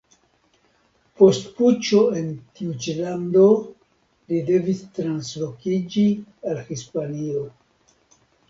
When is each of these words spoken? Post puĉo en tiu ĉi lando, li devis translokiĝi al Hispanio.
Post 1.19 1.43
puĉo 1.59 1.99
en 2.21 2.31
tiu 2.61 2.73
ĉi 2.85 2.95
lando, 3.01 3.45
li 4.33 4.41
devis 4.49 4.83
translokiĝi 4.97 6.07
al 6.55 6.67
Hispanio. 6.73 7.49